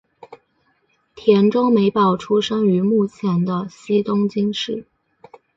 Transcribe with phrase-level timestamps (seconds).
[1.15, 4.87] 田中美保出生于目前的西东京市。